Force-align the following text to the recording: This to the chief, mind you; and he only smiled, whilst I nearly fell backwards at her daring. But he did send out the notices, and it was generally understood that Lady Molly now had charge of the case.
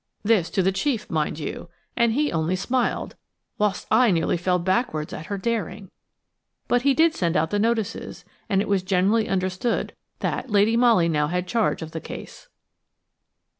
This 0.23 0.49
to 0.49 0.63
the 0.63 0.71
chief, 0.71 1.11
mind 1.11 1.37
you; 1.37 1.69
and 1.95 2.13
he 2.13 2.31
only 2.31 2.55
smiled, 2.55 3.15
whilst 3.59 3.85
I 3.91 4.09
nearly 4.09 4.35
fell 4.35 4.57
backwards 4.57 5.13
at 5.13 5.27
her 5.27 5.37
daring. 5.37 5.91
But 6.67 6.81
he 6.81 6.95
did 6.95 7.13
send 7.13 7.37
out 7.37 7.51
the 7.51 7.59
notices, 7.59 8.25
and 8.49 8.63
it 8.63 8.67
was 8.67 8.81
generally 8.81 9.29
understood 9.29 9.93
that 10.21 10.49
Lady 10.49 10.75
Molly 10.75 11.07
now 11.07 11.27
had 11.27 11.45
charge 11.45 11.83
of 11.83 11.91
the 11.91 12.01
case. 12.01 12.49